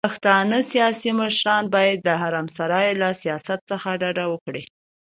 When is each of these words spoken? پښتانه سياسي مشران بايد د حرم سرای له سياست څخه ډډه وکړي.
پښتانه 0.07 0.57
سياسي 0.71 1.11
مشران 1.21 1.63
بايد 1.73 1.99
د 2.03 2.09
حرم 2.21 2.47
سرای 2.57 2.87
له 3.01 3.09
سياست 3.21 3.59
څخه 3.71 3.87
ډډه 4.01 4.25
وکړي. 4.29 4.63